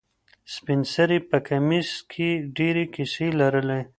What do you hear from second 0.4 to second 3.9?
سپین سرې په کمیس کې ډېرې کیسې لرلې.